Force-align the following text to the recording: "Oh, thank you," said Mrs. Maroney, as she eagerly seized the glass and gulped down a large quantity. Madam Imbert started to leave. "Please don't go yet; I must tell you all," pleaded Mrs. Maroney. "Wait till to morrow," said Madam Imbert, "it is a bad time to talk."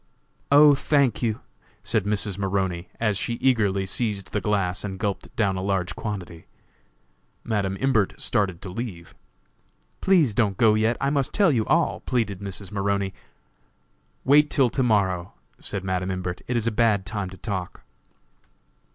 "Oh, 0.51 0.73
thank 0.73 1.21
you," 1.21 1.41
said 1.83 2.05
Mrs. 2.05 2.35
Maroney, 2.39 2.89
as 2.99 3.19
she 3.19 3.35
eagerly 3.35 3.85
seized 3.85 4.31
the 4.31 4.41
glass 4.41 4.83
and 4.83 4.97
gulped 4.97 5.29
down 5.35 5.57
a 5.57 5.61
large 5.61 5.95
quantity. 5.95 6.47
Madam 7.43 7.77
Imbert 7.79 8.19
started 8.19 8.63
to 8.63 8.69
leave. 8.69 9.13
"Please 10.01 10.33
don't 10.33 10.57
go 10.57 10.73
yet; 10.73 10.97
I 10.99 11.11
must 11.11 11.33
tell 11.33 11.51
you 11.51 11.67
all," 11.67 11.99
pleaded 11.99 12.39
Mrs. 12.39 12.71
Maroney. 12.71 13.13
"Wait 14.25 14.49
till 14.49 14.71
to 14.71 14.81
morrow," 14.81 15.33
said 15.59 15.83
Madam 15.83 16.09
Imbert, 16.09 16.41
"it 16.47 16.57
is 16.57 16.65
a 16.65 16.71
bad 16.71 17.05
time 17.05 17.29
to 17.29 17.37
talk." 17.37 17.83